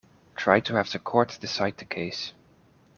[0.35, 2.33] Try to have the court decide the case.